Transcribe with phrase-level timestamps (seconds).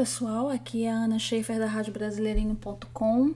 [0.00, 3.34] pessoal, aqui é a Ana Schaefer da Rádio Brasileirinho.com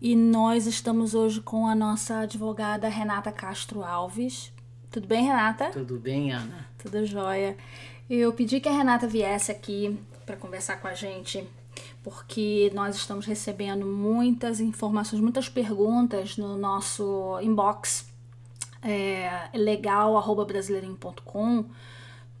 [0.00, 4.52] e nós estamos hoje com a nossa advogada Renata Castro Alves.
[4.88, 5.70] Tudo bem, Renata?
[5.70, 6.68] Tudo bem, Ana?
[6.78, 7.56] Tudo jóia.
[8.08, 11.44] Eu pedi que a Renata viesse aqui para conversar com a gente
[12.04, 18.06] porque nós estamos recebendo muitas informações, muitas perguntas no nosso inbox
[18.80, 21.64] é, legal@brasileirinho.com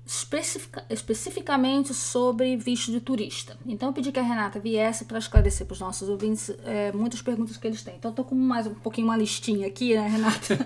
[0.06, 3.56] especifica, especificamente sobre visto de turista.
[3.64, 7.22] Então eu pedi que a Renata viesse para esclarecer para os nossos ouvintes é, muitas
[7.22, 7.96] perguntas que eles têm.
[7.96, 10.58] Então eu tô com mais um pouquinho uma listinha aqui, né, Renata?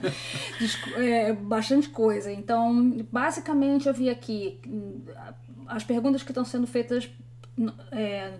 [0.98, 2.32] é, bastante coisa.
[2.32, 5.04] Então, basicamente eu vi aqui hum,
[5.68, 7.08] as perguntas que estão sendo feitas.
[7.92, 8.38] É,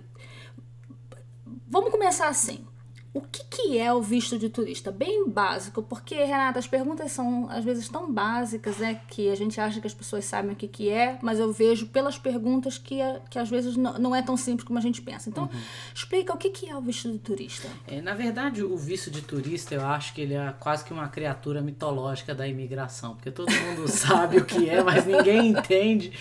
[1.68, 2.66] vamos começar assim.
[3.12, 4.92] O que, que é o visto de turista?
[4.92, 9.58] Bem básico, porque, Renata, as perguntas são às vezes tão básicas, né, que a gente
[9.60, 12.98] acha que as pessoas sabem o que, que é, mas eu vejo pelas perguntas que,
[13.30, 15.30] que às vezes não, não é tão simples como a gente pensa.
[15.30, 15.60] Então, uhum.
[15.94, 17.68] explica o que, que é o visto de turista.
[17.86, 21.08] É, na verdade, o visto de turista, eu acho que ele é quase que uma
[21.08, 26.12] criatura mitológica da imigração, porque todo mundo sabe o que é, mas ninguém entende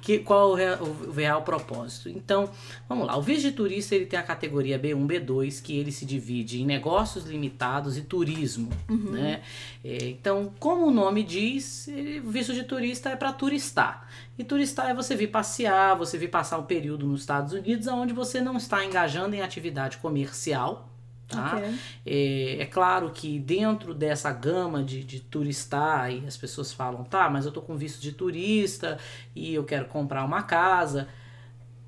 [0.00, 2.08] que, qual o real, o real, propósito.
[2.08, 2.50] Então,
[2.88, 3.16] vamos lá.
[3.16, 6.66] O visto de turista ele tem a categoria B1, B2, que ele se divide em
[6.66, 8.70] negócios limitados e turismo.
[8.88, 9.12] Uhum.
[9.12, 9.42] Né?
[9.84, 11.88] É, então, como o nome diz,
[12.24, 14.08] o visto de turista é para turistar.
[14.38, 18.12] E turistar é você vir passear, você vir passar um período nos Estados Unidos onde
[18.12, 20.88] você não está engajando em atividade comercial,
[21.30, 21.56] Tá?
[21.56, 21.78] Okay.
[22.04, 27.30] É, é, claro que dentro dessa gama de, de turistar, e as pessoas falam, tá,
[27.30, 28.98] mas eu tô com visto de turista
[29.34, 31.08] e eu quero comprar uma casa.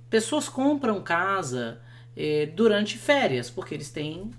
[0.09, 1.81] Pessoas compram casa
[2.17, 4.31] é, durante férias, porque eles têm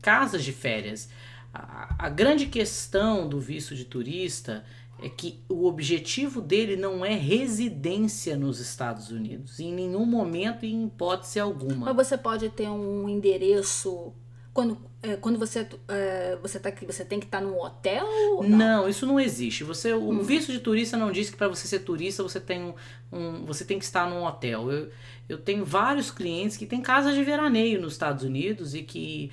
[0.00, 1.10] casas de férias.
[1.52, 4.64] A, a grande questão do visto de turista
[5.02, 10.72] é que o objetivo dele não é residência nos Estados Unidos, em nenhum momento e
[10.72, 11.92] em hipótese alguma.
[11.92, 14.12] Mas você pode ter um endereço
[14.54, 18.06] quando, é, quando você é, você tá aqui, você tem que estar tá num hotel?
[18.40, 18.56] Não?
[18.56, 18.88] não?
[18.88, 19.64] isso não existe.
[19.64, 20.22] Você o hum.
[20.22, 22.74] visto de turista não diz que para você ser turista você tem um,
[23.12, 24.70] um, você tem que estar num hotel.
[24.70, 24.90] Eu,
[25.28, 29.32] eu tenho vários clientes que têm casas de veraneio nos Estados Unidos e que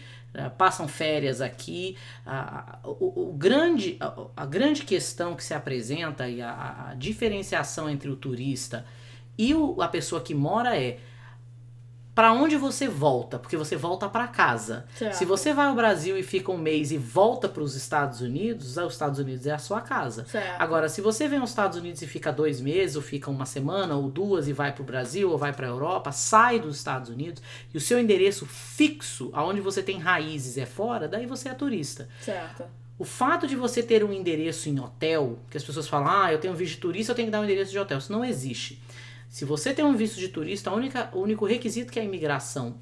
[0.57, 1.97] passam férias aqui.
[2.25, 7.89] Uh, o, o, grande, a, a, grande questão que se apresenta e a, a diferenciação
[7.89, 8.85] entre o turista
[9.37, 10.99] e o, a pessoa que mora é
[12.21, 14.85] para onde você volta, porque você volta para casa.
[14.95, 15.15] Certo.
[15.15, 18.77] Se você vai ao Brasil e fica um mês e volta para os Estados Unidos,
[18.77, 20.23] os Estados Unidos é a sua casa.
[20.25, 20.61] Certo.
[20.61, 23.95] Agora, se você vem aos Estados Unidos e fica dois meses, ou fica uma semana,
[23.95, 27.09] ou duas e vai para o Brasil, ou vai para a Europa, sai dos Estados
[27.09, 27.41] Unidos
[27.73, 32.07] e o seu endereço fixo, aonde você tem raízes, é fora, daí você é turista.
[32.21, 32.65] Certo.
[32.99, 36.37] O fato de você ter um endereço em hotel, que as pessoas falam, ah, eu
[36.37, 37.97] tenho visto de turista, eu tenho que dar um endereço de hotel.
[37.97, 38.79] Isso não existe.
[39.31, 42.75] Se você tem um visto de turista, única, o único requisito que a imigração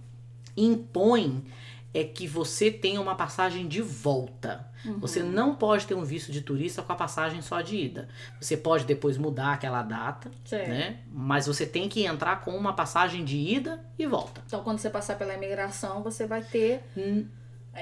[0.58, 1.46] impõe
[1.94, 4.68] é que você tenha uma passagem de volta.
[4.84, 5.00] Uhum.
[5.00, 8.10] Você não pode ter um visto de turista com a passagem só de ida.
[8.42, 10.32] Você pode depois mudar aquela data,
[10.68, 11.00] né?
[11.12, 14.42] Mas você tem que entrar com uma passagem de ida e volta.
[14.48, 16.84] Então, quando você passar pela imigração, você vai ter.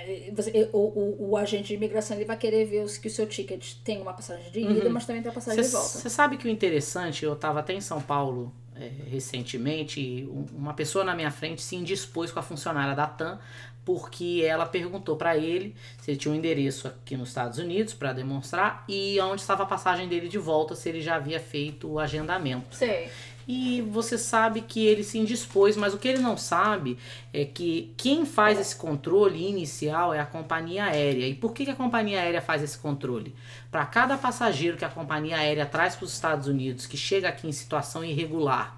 [0.05, 0.33] Hum.
[0.35, 3.75] Você, o, o, o, agente de imigração ele vai querer ver que o seu ticket
[3.83, 4.91] tem uma passagem de ida, uhum.
[4.91, 5.89] mas também tem a passagem cê, de volta.
[5.89, 11.03] Você sabe que o interessante, eu estava até em São Paulo é, recentemente, uma pessoa
[11.03, 13.39] na minha frente se indispôs com a funcionária da TAM
[13.87, 18.11] porque ela perguntou para ele se ele tinha um endereço aqui nos Estados Unidos para
[18.11, 21.97] demonstrar e onde estava a passagem dele de volta, se ele já havia feito o
[21.97, 22.75] agendamento.
[22.75, 23.09] Sei.
[23.47, 26.97] E você sabe que ele se indispôs, mas o que ele não sabe
[27.33, 31.25] é que quem faz esse controle inicial é a companhia aérea.
[31.25, 33.33] E por que, que a companhia aérea faz esse controle?
[33.71, 37.47] Para cada passageiro que a companhia aérea traz para os Estados Unidos que chega aqui
[37.47, 38.76] em situação irregular,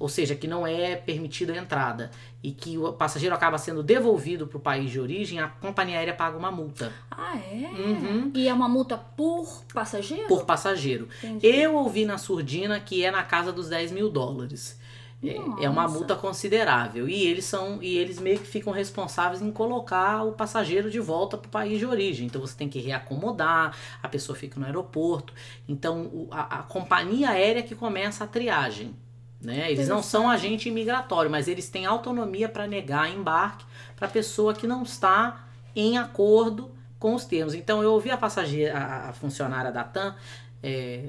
[0.00, 2.10] ou seja, que não é permitida a entrada
[2.42, 6.14] e que o passageiro acaba sendo devolvido para o país de origem, a companhia aérea
[6.14, 6.90] paga uma multa.
[7.10, 7.68] Ah, é?
[7.68, 8.32] Uhum.
[8.34, 10.26] E é uma multa por passageiro?
[10.26, 11.06] Por passageiro.
[11.22, 11.46] Entendi.
[11.46, 14.80] Eu ouvi na surdina que é na casa dos 10 mil dólares.
[15.22, 17.06] É, é uma multa considerável.
[17.06, 17.82] E eles são.
[17.82, 21.78] E eles meio que ficam responsáveis em colocar o passageiro de volta para o país
[21.78, 22.26] de origem.
[22.26, 25.34] Então você tem que reacomodar, a pessoa fica no aeroporto.
[25.68, 28.96] Então a, a companhia aérea que começa a triagem.
[29.40, 29.72] Né?
[29.72, 33.64] Eles não são agente imigratório, mas eles têm autonomia para negar embarque
[33.96, 37.54] para pessoa que não está em acordo com os termos.
[37.54, 40.14] Então eu ouvi a passageira, a, a funcionária da TAM,
[40.62, 41.08] é,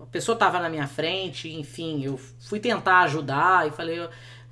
[0.00, 4.08] a pessoa estava na minha frente, enfim, eu fui tentar ajudar e falei,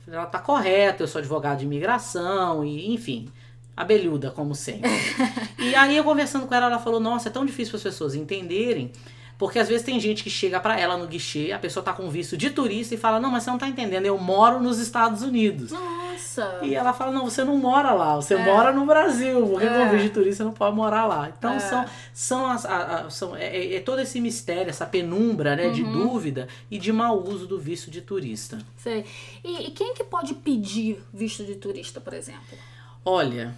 [0.06, 3.28] ela tá correta, eu sou advogado de imigração e enfim,
[3.76, 4.90] abelhuda como sempre.
[5.58, 8.14] e aí eu conversando com ela, ela falou, nossa, é tão difícil para as pessoas
[8.14, 8.92] entenderem
[9.38, 12.08] Porque às vezes tem gente que chega pra ela no guichê, a pessoa tá com
[12.08, 15.20] visto de turista e fala: Não, mas você não tá entendendo, eu moro nos Estados
[15.20, 15.72] Unidos.
[15.72, 16.60] Nossa!
[16.62, 18.44] E ela fala: Não, você não mora lá, você É.
[18.44, 19.68] mora no Brasil, porque É.
[19.68, 21.28] com visto de turista não pode morar lá.
[21.36, 21.58] Então É.
[21.60, 21.84] são,
[22.14, 25.82] são, as, a- a- são é, é- é todo esse mistério, essa penumbra né, de
[25.82, 25.92] Uhum.
[25.92, 28.58] dúvida e de mau uso do visto de turista.
[28.78, 29.04] Sei.
[29.44, 32.56] E, e quem que pode pedir visto de turista, por exemplo?
[33.04, 33.54] Olha,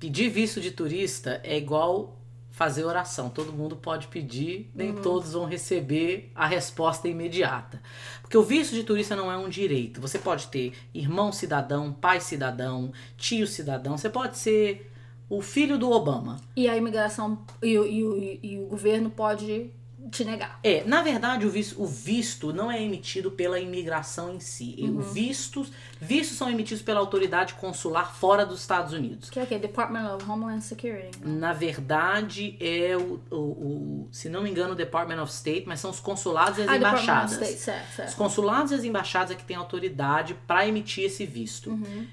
[0.00, 2.16] pedir visto de turista é igual
[2.62, 3.28] fazer oração.
[3.28, 5.02] Todo mundo pode pedir, nem Uhum.
[5.02, 7.82] todos vão receber a resposta imediata.
[8.20, 10.00] Porque o visto de turista não é um direito.
[10.00, 13.98] Você pode ter irmão cidadão, pai cidadão, tio cidadão.
[13.98, 14.92] Você pode ser
[15.28, 16.36] o filho do Obama.
[16.54, 19.70] E a imigração e, e o- e o governo pode
[20.10, 20.58] te negar.
[20.62, 24.76] É, na verdade, o visto, o visto não é emitido pela imigração em si.
[24.78, 25.00] Uhum.
[25.00, 25.70] Vistos,
[26.00, 29.30] vistos são emitidos pela autoridade consular fora dos Estados Unidos.
[29.30, 29.58] Que é o quê?
[29.58, 31.18] Department of Homeland Security.
[31.24, 35.80] Na verdade, é o, o, o- se não me engano, o Department of State, mas
[35.80, 37.32] são os consulados e as Ah, Department of embaixadas.
[37.32, 38.16] State, certo, Os certo.
[38.16, 41.70] consulados e as embaixadas é que têm autoridade para emitir esse visto.
[41.70, 42.06] Uhum.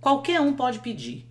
[0.00, 1.26] Qualquer um pode pedir.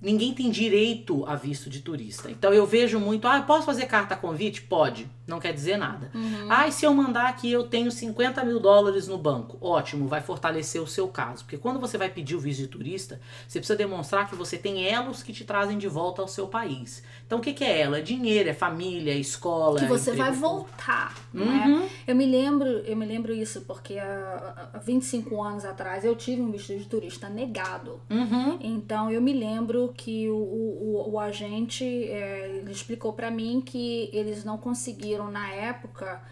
[0.00, 2.30] Ninguém tem direito a visto de turista.
[2.30, 4.60] Então eu vejo muito, ah, posso fazer carta convite?
[4.60, 5.08] Pode.
[5.26, 6.10] Não quer dizer nada.
[6.14, 6.46] Uhum.
[6.48, 9.56] Ah, e se eu mandar aqui eu tenho 50 mil dólares no banco?
[9.60, 11.44] Ótimo, vai fortalecer o seu caso.
[11.44, 14.84] Porque quando você vai pedir o visto de turista, você precisa demonstrar que você tem
[14.86, 17.02] elos que te trazem de volta ao seu país.
[17.26, 17.96] Então o que, que é elo?
[17.96, 19.78] É dinheiro, é família, é escola.
[19.80, 21.38] Que é você vai voltar, é?
[21.38, 21.88] Uhum.
[22.06, 26.40] Eu me lembro, eu me lembro isso porque há, há 25 anos atrás eu tive
[26.40, 28.00] um visto de turista negado.
[28.08, 28.58] Uhum.
[28.60, 34.10] Então eu me lembro que o, o, o agente é, ele explicou pra mim que
[34.12, 36.22] eles não conseguiram na época.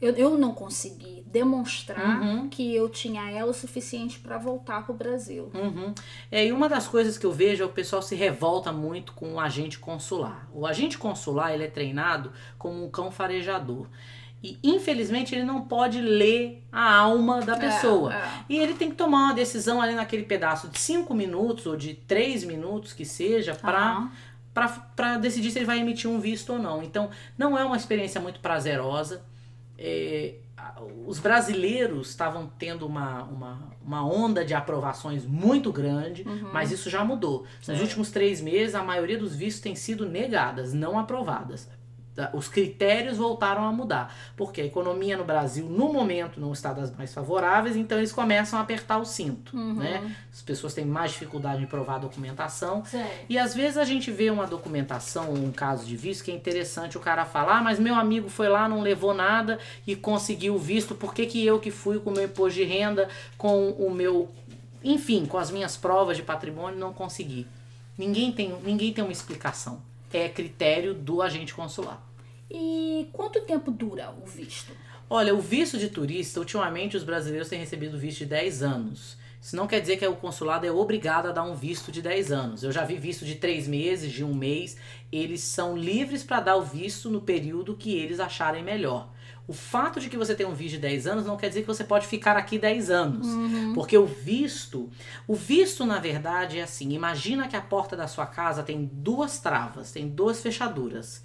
[0.00, 2.48] Eu, eu não consegui demonstrar Uhum.
[2.48, 5.50] que eu tinha ela o suficiente pra voltar pro Brasil.
[5.52, 5.92] Uhum.
[6.30, 9.34] É, e uma das coisas que eu vejo é o pessoal se revolta muito com
[9.34, 10.48] o agente consular.
[10.54, 13.88] O agente consular ele é treinado como um cão farejador.
[14.42, 18.14] E infelizmente ele não pode ler a alma da pessoa.
[18.14, 18.30] É, é.
[18.48, 21.94] E ele tem que tomar uma decisão ali naquele pedaço de 5 minutos ou de
[21.94, 24.12] 3 minutos que seja para Aham.
[24.94, 26.82] para decidir se ele vai emitir um visto ou não.
[26.82, 29.24] Então, não é uma experiência muito prazerosa.
[29.76, 30.34] É,
[31.06, 37.04] os brasileiros estavam tendo uma, uma, uma onda de aprovações muito grande, mas isso já
[37.04, 37.44] mudou.
[37.66, 41.68] Nos últimos três meses, a maioria dos vistos tem sido negadas, não aprovadas.
[42.32, 46.94] Os critérios voltaram a mudar, porque a economia no Brasil, no momento, não está das
[46.96, 49.56] mais favoráveis, então eles começam a apertar o cinto.
[49.56, 49.74] Uhum.
[49.74, 50.16] Né?
[50.32, 52.84] As pessoas têm mais dificuldade em provar a documentação.
[52.84, 53.04] Sei.
[53.28, 56.96] E às vezes a gente vê uma documentação, um caso de visto, que é interessante
[56.96, 60.58] o cara falar, ah, mas meu amigo foi lá, não levou nada e conseguiu o
[60.58, 63.90] visto, por que, que eu que fui com o meu imposto de renda, com o
[63.90, 64.28] meu.
[64.82, 67.46] Enfim, com as minhas provas de patrimônio, não consegui.
[67.96, 69.82] Ninguém tem, ninguém tem uma explicação.
[70.12, 72.07] É critério do agente consular.
[72.50, 74.72] E quanto tempo dura o visto?
[75.10, 79.16] Olha, o visto de turista, ultimamente os brasileiros têm recebido visto de 10 anos.
[79.40, 82.32] Isso não quer dizer que o consulado é obrigado a dar um visto de 10
[82.32, 82.62] anos.
[82.62, 84.76] Eu já vi visto de 3 meses, de um mês.
[85.12, 89.10] Eles são livres para dar o visto no período que eles acharem melhor.
[89.46, 91.66] O fato de que você tem um visto de 10 anos não quer dizer que
[91.66, 93.26] você pode ficar aqui 10 anos.
[93.74, 94.90] Porque o visto,
[95.26, 99.38] o visto na verdade é assim, imagina que a porta da sua casa tem duas
[99.38, 101.22] travas, tem duas fechaduras.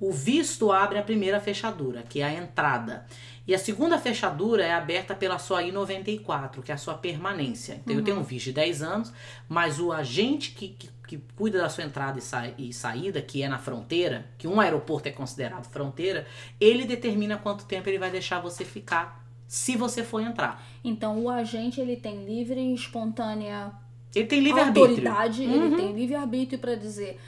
[0.00, 3.06] O visto abre a primeira fechadura, que é a entrada.
[3.46, 7.80] E a segunda fechadura é aberta pela sua I-94, que é a sua permanência.
[7.84, 9.12] Então eu tenho um visto de 10 anos,
[9.48, 13.42] mas o agente que, que, que cuida da sua entrada e, sa e saída, que
[13.42, 16.26] é na fronteira, que um aeroporto é considerado fronteira,
[16.60, 20.60] ele determina quanto tempo ele vai deixar você ficar se você for entrar.
[20.82, 23.70] Então o agente ele tem livre e espontânea
[24.14, 24.88] Ele tem livre-arbítrio.
[25.08, 25.76] autoridade, ele Uhum.
[25.76, 27.20] tem livre-arbítrio para dizer: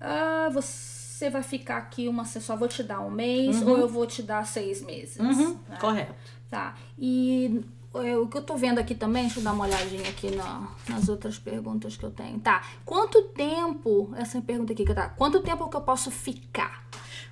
[0.00, 0.91] ah, você
[1.30, 3.70] vai ficar aqui uma só vou te dar um mês Uhum.
[3.70, 5.16] ou eu vou te dar seis meses.
[5.18, 5.76] Uhum, né?
[5.80, 6.14] correto.
[6.50, 6.74] Tá.
[6.98, 7.64] E
[7.94, 10.68] é, o que eu tô vendo aqui também, deixa eu dar uma olhadinha aqui na-
[10.88, 12.38] nas outras perguntas que eu tenho.
[12.40, 12.62] Tá.
[12.84, 16.84] Quanto tempo, essa pergunta aqui que tá, quanto tempo que eu posso ficar?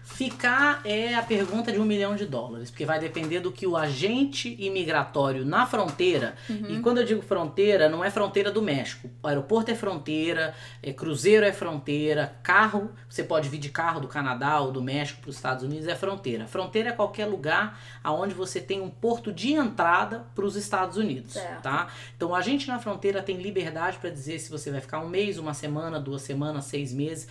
[0.03, 3.77] Ficar é a pergunta de um milhão de dólares, porque vai depender do que o
[3.77, 6.35] agente imigratório na fronteira,
[6.69, 9.09] e quando eu digo fronteira, não é fronteira do México.
[9.23, 14.09] O aeroporto é fronteira, é, cruzeiro é fronteira, carro, você pode vir de carro do
[14.09, 16.47] Canadá ou do México para os Estados Unidos, é fronteira.
[16.47, 21.35] Fronteira é qualquer lugar aonde você tem um porto de entrada para os Estados Unidos,
[21.63, 21.89] tá?
[22.17, 25.39] Então o agente na fronteira tem liberdade para dizer se você vai ficar um mês,
[25.39, 27.29] uma semana, duas semanas, seis meses.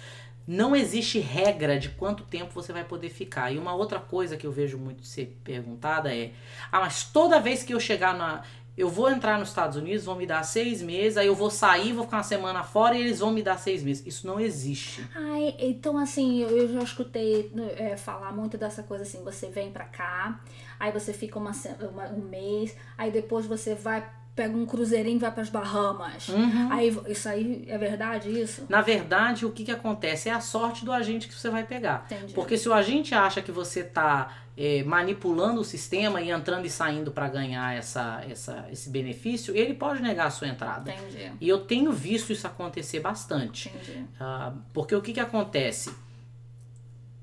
[0.52, 3.52] Não existe regra de quanto tempo você vai poder ficar.
[3.52, 6.32] E uma outra coisa que eu vejo muito ser perguntada é:
[6.72, 8.42] ah, mas toda vez que eu chegar na.
[8.76, 11.94] eu vou entrar nos Estados Unidos, vão me dar seis meses, aí eu vou sair,
[11.94, 14.04] vou ficar uma semana fora e eles vão me dar seis meses.
[14.08, 15.08] Isso não existe.
[15.16, 19.86] Ai, então assim, eu já escutei é, falar muito dessa coisa assim, você vem pra
[19.86, 20.42] cá,
[20.80, 21.52] aí você fica uma,
[21.92, 24.04] uma, um mês, aí depois você vai
[24.40, 26.30] pega um cruzeirinho e vai para as Bahamas.
[26.30, 26.72] Uhum.
[26.72, 28.66] Aí isso aí é verdade isso?
[28.70, 32.06] Na verdade, o que, que acontece é a sorte do agente que você vai pegar.
[32.06, 32.34] Entendi.
[32.34, 36.70] Porque se o agente acha que você está é, manipulando o sistema e entrando e
[36.70, 40.90] saindo para ganhar essa, essa, esse benefício, ele pode negar a sua entrada.
[40.90, 41.34] Entendi.
[41.42, 43.68] E eu tenho visto isso acontecer bastante.
[43.68, 44.06] Entendi.
[44.18, 45.94] Ah, porque o que, que acontece?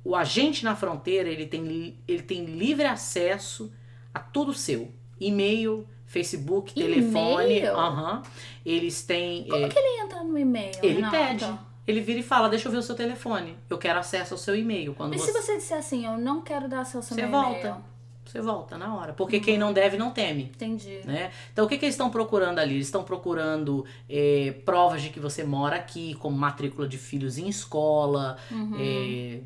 [0.04, 3.72] O agente na fronteira ele tem, ele tem livre acesso
[4.12, 4.92] a tudo seu.
[5.18, 7.62] E-mail, Facebook, telefone.
[7.66, 8.22] Aham.
[8.64, 9.44] Eles têm.
[9.48, 10.72] Como é, que ele entra no e-mail?
[10.82, 11.16] ele Renata?
[11.16, 11.58] pede.
[11.86, 13.56] Ele vira e fala: Deixa eu ver o seu telefone.
[13.70, 14.94] Eu quero acesso ao seu e-mail.
[14.94, 17.30] Quando E você, se você disser assim, eu não quero dar acesso ao Você meu
[17.30, 17.58] volta.
[17.60, 17.76] e-mail?
[18.24, 19.12] você volta na hora.
[19.12, 20.50] Porque quem não deve, não teme.
[20.54, 21.00] Entendi.
[21.04, 21.30] Né?
[21.52, 22.74] Então, o que, que eles estão procurando ali?
[22.74, 27.48] Eles estão procurando é, provas de que você mora aqui, como matrícula de filhos em
[27.48, 28.36] escola.
[28.80, 29.40] é,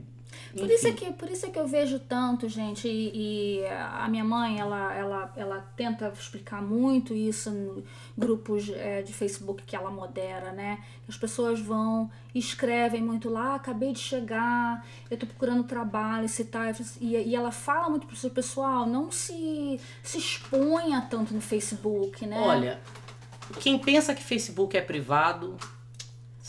[0.56, 4.08] Por isso, é que, por isso é que eu vejo tanto, gente, e, e a
[4.08, 7.84] minha mãe, ela, ela, ela tenta explicar muito isso em
[8.18, 10.82] grupos é, de Facebook que ela modera, né?
[11.08, 16.44] As pessoas vão, escrevem muito lá, "Ah, acabei de chegar, eu tô procurando trabalho, se
[16.44, 21.40] tá, e, e ela fala muito pro seu pessoal, não se, se exponha tanto no
[21.40, 22.40] Facebook, né?
[22.40, 22.80] Olha,
[23.60, 25.56] quem pensa que Facebook é privado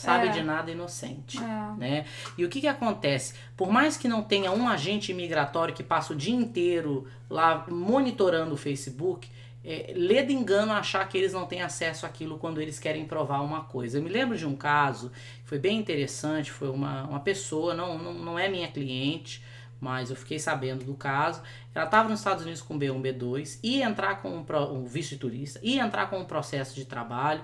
[0.02, 0.30] sabe É.
[0.30, 1.38] de nada inocente.
[1.38, 1.78] É.
[1.78, 2.04] Né?
[2.36, 3.34] E o que, que acontece?
[3.56, 8.54] Por mais que não tenha um agente imigratório que passa o dia inteiro lá monitorando
[8.54, 9.28] o Facebook,
[9.64, 13.40] é, lê de engano achar que eles não têm acesso àquilo quando eles querem provar
[13.40, 13.98] uma coisa.
[13.98, 15.10] Eu me lembro de um caso
[15.42, 19.42] que foi bem interessante, foi uma, uma pessoa, não, não, não é minha cliente,
[19.80, 21.42] mas eu fiquei sabendo do caso.
[21.74, 25.16] Ela estava nos Estados Unidos com B1, B2, ia entrar com um, um visto de
[25.18, 27.42] turista, ia entrar com um processo de trabalho.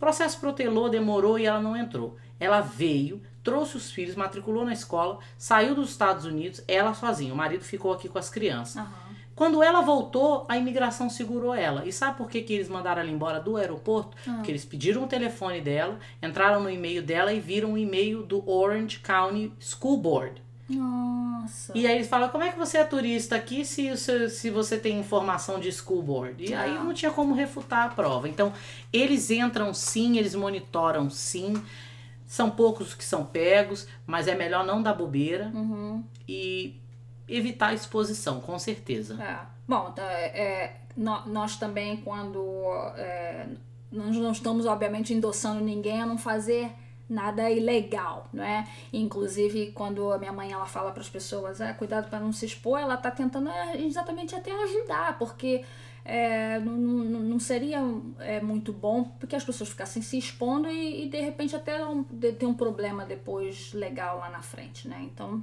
[0.00, 2.16] O processo protelou, demorou e ela não entrou.
[2.38, 7.34] Ela veio, trouxe os filhos, matriculou na escola, saiu dos Estados Unidos, ela sozinha.
[7.34, 8.78] O marido ficou aqui com as crianças.
[8.78, 9.10] Aham.
[9.34, 11.84] Quando ela voltou, a imigração segurou ela.
[11.84, 14.16] E sabe por que, que eles mandaram ela embora do aeroporto?
[14.26, 14.36] Ah.
[14.36, 18.48] Porque eles pediram o telefone dela, entraram no e-mail dela e viram o e-mail do
[18.50, 20.42] Orange County School Board.
[20.78, 21.72] Nossa.
[21.76, 24.50] E aí eles falam, como é que você é turista aqui se, o seu- se
[24.50, 26.44] você tem informação de school board?
[26.44, 26.84] E aí Ah.
[26.84, 28.28] não tinha como refutar a prova.
[28.28, 28.52] Então,
[28.92, 31.54] eles entram sim, eles monitoram sim.
[32.26, 36.04] São poucos que são pegos, mas é melhor não dar bobeira Uhum.
[36.28, 36.76] e
[37.28, 39.20] evitar a exposição, com certeza.
[39.22, 39.38] É.
[39.66, 42.40] Bom, tá, é, nó- nós também, quando.
[42.96, 43.46] é,
[43.90, 46.70] nós não estamos, obviamente, endossando ninguém a não fazer
[47.10, 48.66] nada ilegal, não é?
[48.92, 52.46] Inclusive, quando a minha mãe ela fala para as pessoas, ah, cuidado para não se
[52.46, 55.64] expor, ela tá tentando é, exatamente até ajudar, porque
[56.04, 57.80] é, não, não, não seria
[58.20, 62.02] é, muito bom porque as pessoas ficassem se expondo e, e, de repente até um,
[62.10, 64.98] de- ter um problema depois legal lá na frente, né?
[65.02, 65.42] Então,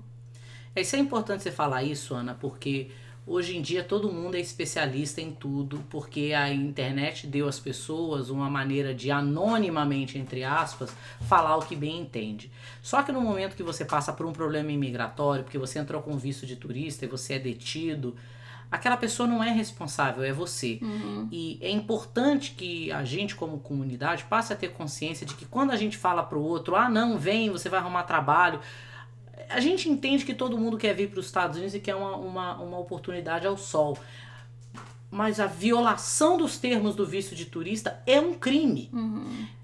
[0.76, 2.90] É, Isso é importante você falar isso, Ana, porque
[3.28, 8.30] hoje em dia todo mundo é especialista em tudo, porque a internet deu às pessoas
[8.30, 10.96] uma maneira de anonimamente, entre aspas,
[11.28, 12.50] falar o que bem entende.
[12.82, 16.18] Só que no momento que você passa por um problema imigratório, porque você entrou com
[16.18, 18.16] visto de turista e você é detido,
[18.72, 20.80] aquela pessoa não é responsável, é você.
[21.32, 25.72] E é importante que a gente, como comunidade, passe a ter consciência de que quando
[25.72, 28.60] a gente fala pro outro, ah, não, vem, você vai arrumar trabalho.
[29.50, 32.16] A gente entende que todo mundo quer vir para os Estados Unidos e quer uma,
[32.16, 33.98] uma, uma oportunidade ao sol.
[35.10, 38.90] Mas a violação dos termos do visto de turista é um crime.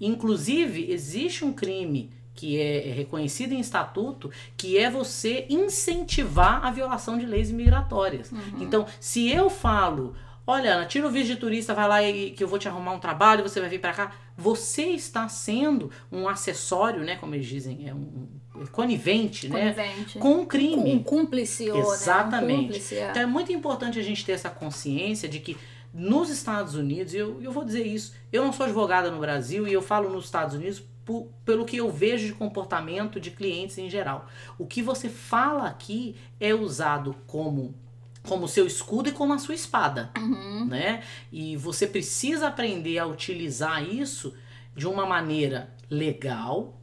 [0.00, 7.16] Inclusive, existe um crime que é reconhecido em estatuto, que é você incentivar a violação
[7.16, 8.32] de leis migratórias.
[8.60, 10.14] Então, se eu falo,
[10.46, 12.92] olha, Ana, tira o visto de turista, vai lá e que eu vou te arrumar
[12.92, 17.46] um trabalho, você vai vir para cá, você está sendo um acessório, né, como eles
[17.46, 18.28] dizem, é um
[18.70, 20.18] conivente, né, conivente.
[20.18, 20.94] com um crime.
[20.94, 21.84] Um cúmplice, ou, né?
[21.84, 22.60] Um Exatamente.
[22.62, 23.10] cúmplice, é.
[23.10, 25.56] Então é muito importante a gente ter essa consciência de que
[25.92, 29.66] nos Estados Unidos, e eu, eu vou dizer isso, eu não sou advogada no Brasil
[29.66, 33.76] e eu falo nos Estados Unidos por- pelo que eu vejo de comportamento de clientes
[33.78, 34.26] em geral.
[34.58, 37.74] O que você fala aqui é usado como
[38.26, 40.64] como seu escudo e como a sua espada, Uhum.
[40.66, 41.02] né?
[41.30, 44.34] E você precisa aprender a utilizar isso
[44.74, 46.80] de uma maneira legal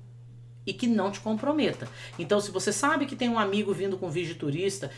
[0.66, 1.88] e que não te comprometa.
[2.20, 4.92] Então, se você sabe que tem um amigo vindo com vídeo turista,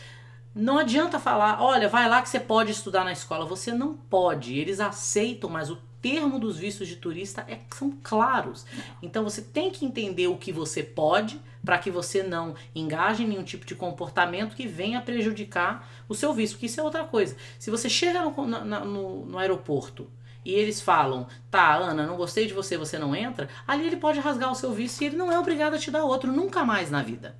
[0.54, 3.44] não adianta falar, olha, vai lá que você pode estudar na escola.
[3.46, 4.56] Você não pode.
[4.58, 8.66] Eles aceitam, mas o termo dos vistos de turista é, são claros.
[9.02, 13.26] Então você tem que entender o que você pode para que você não engaje em
[13.26, 16.52] nenhum tipo de comportamento que venha prejudicar o seu visto.
[16.54, 17.34] Porque isso é outra coisa.
[17.58, 20.10] Se você chega no, na- no, no aeroporto
[20.44, 24.20] e eles falam, tá, Ana, não gostei de você, você não entra, ali ele pode
[24.20, 26.90] rasgar o seu visto e ele não é obrigado a te dar outro nunca mais
[26.90, 27.34] na vida.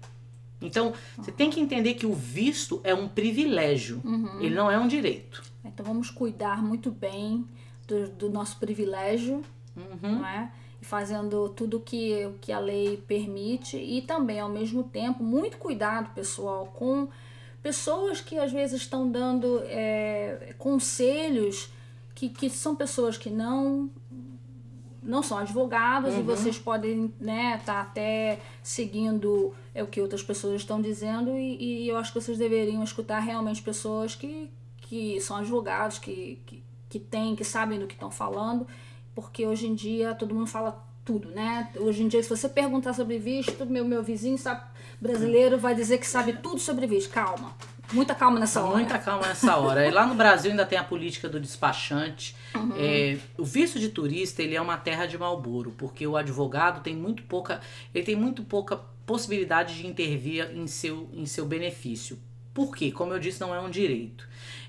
[0.58, 4.40] Então, você tem que entender que o visto é um privilégio, uhum.
[4.40, 5.42] ele não é um direito.
[5.62, 7.46] Então vamos cuidar muito bem
[7.86, 9.42] do, do nosso privilégio,
[9.76, 10.18] uhum.
[10.18, 10.50] não é?
[10.80, 16.12] E fazendo tudo que, que a lei permite e também, ao mesmo tempo, muito cuidado,
[16.14, 17.08] pessoal, com
[17.62, 21.70] pessoas que às vezes estão dando é, conselhos
[22.14, 23.90] que, que são pessoas que não
[25.02, 26.20] não são advogados uhum.
[26.20, 31.84] e vocês podem né tá até seguindo é o que outras pessoas estão dizendo e,
[31.84, 36.62] e eu acho que vocês deveriam escutar realmente pessoas que, que são advogados que, que,
[36.94, 38.66] que têm que sabem do que estão falando
[39.16, 42.92] porque hoje em dia todo mundo fala tudo né hoje em dia se você perguntar
[42.92, 44.62] sobre visto meu meu vizinho sabe
[45.00, 47.52] brasileiro vai dizer que sabe tudo sobre visto calma
[47.92, 48.76] Muita calma nessa hora.
[48.76, 49.86] Muita calma nessa hora.
[49.86, 52.34] E lá no Brasil ainda tem a política do despachante.
[52.54, 52.72] Uhum.
[52.78, 56.96] É, o visto de turista ele é uma terra de malboro, porque o advogado tem
[56.96, 57.60] muito pouca,
[57.94, 62.18] ele tem muito pouca possibilidade de intervir em seu, em seu benefício.
[62.54, 62.90] Por quê?
[62.90, 64.26] Como eu disse, não é um direito.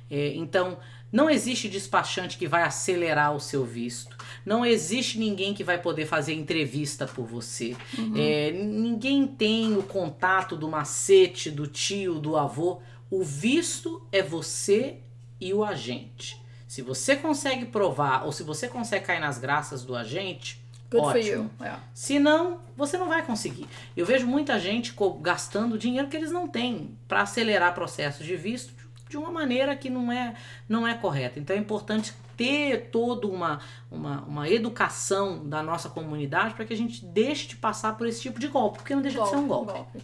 [0.10, 0.78] É, então,
[1.16, 4.18] não existe despachante que vai acelerar o seu visto.
[4.46, 7.74] Não existe ninguém que vai poder fazer entrevista por você.
[7.98, 8.12] Uhum.
[8.18, 12.82] É, ninguém tem o contato do macete, do tio, do avô.
[13.10, 14.98] O visto é você
[15.40, 16.44] e o agente.
[16.68, 21.50] Se você consegue provar ou se você consegue cair nas graças do agente, Good ótimo.
[21.62, 21.82] Yeah.
[21.94, 23.68] Se não, você não vai conseguir.
[23.96, 28.75] Eu vejo muita gente gastando dinheiro que eles não têm para acelerar processos de visto
[29.16, 30.36] de uma maneira que não é,
[30.68, 31.40] não é correta.
[31.40, 36.78] Então é importante ter toda uma, uma, uma educação da nossa comunidade para que a
[36.78, 39.44] gente deixe de passar por esse tipo de golpe, porque não deixa golpe, de ser
[39.44, 39.74] um golpe.
[39.74, 40.00] golpe.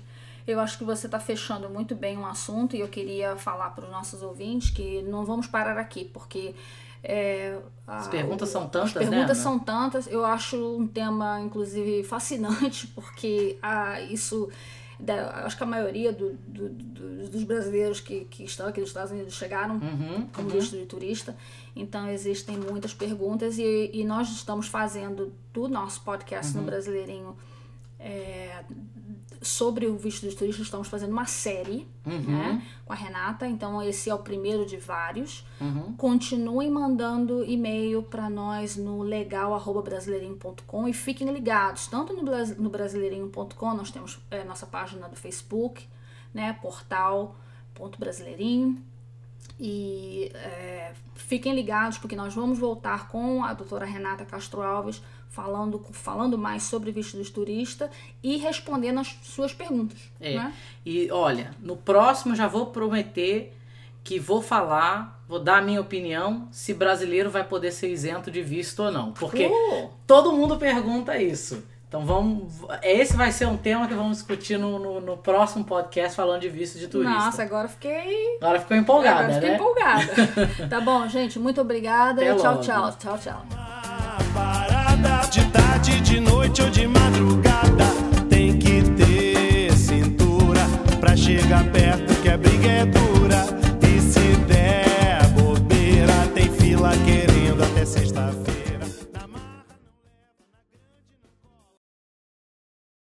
[0.48, 3.86] Eu acho que você está fechando muito bem um assunto e eu queria falar para
[3.86, 6.56] os nossos ouvintes que não vamos parar aqui, porque.
[7.03, 10.08] É, as perguntas são tantas, As perguntas né, são tantas.
[10.08, 14.50] Eu acho um tema, inclusive, fascinante, porque ah, isso.
[15.01, 18.89] Da, acho que a maioria do, do, do, dos brasileiros que, que estão aqui nos
[18.89, 20.59] Estados Unidos chegaram uhum, como uhum.
[20.59, 21.35] visto de turista.
[21.75, 26.61] Então, existem muitas perguntas e, e nós estamos fazendo do nosso podcast uhum.
[26.61, 27.35] no Brasileirinho
[28.00, 28.64] é,
[29.42, 32.20] sobre o visto dos turistas, estamos fazendo uma série uhum.
[32.20, 33.48] né, com a Renata.
[33.48, 35.44] Então, esse é o primeiro de vários.
[35.60, 35.94] Uhum.
[35.94, 41.88] Continuem mandando e-mail para nós no legal.brasileirinho.com e fiquem ligados.
[41.88, 45.88] Tanto no, no brasileirinho.com, nós temos é, nossa página do Facebook,
[46.34, 48.80] né, portal.brasileirinho.
[49.60, 55.81] E é, fiquem ligados, porque nós vamos voltar com a doutora Renata Castro Alves falando,
[55.91, 57.89] falando mais sobre visto dos turistas
[58.22, 59.98] e respondendo as suas perguntas.
[60.20, 60.35] É.
[60.35, 60.53] Né?
[60.85, 63.57] E olha, no próximo já vou prometer
[64.03, 68.41] que vou falar, vou dar a minha opinião se brasileiro vai poder ser isento de
[68.41, 69.13] visto ou não.
[69.13, 69.89] Porque uh!
[70.05, 71.63] todo mundo pergunta isso.
[71.87, 72.53] Então vamos.
[72.81, 76.48] Esse vai ser um tema que vamos discutir no, no, no, próximo podcast falando de
[76.48, 77.13] visto de turista.
[77.13, 78.37] Nossa, agora fiquei.
[78.41, 79.20] Agora ficou empolgada.
[79.20, 79.55] Agora fiquei né?
[79.55, 80.67] empolgada.
[80.70, 81.37] tá bom, gente.
[81.37, 82.22] Muito obrigada.
[82.22, 82.63] Até tchau, logo.
[82.63, 82.96] tchau.
[82.98, 84.50] Tchau, tchau
[85.31, 87.85] de tarde, de noite ou de madrugada.
[88.29, 90.59] Tem que ter cintura
[91.00, 93.21] pra chegar perto que a briga é dura.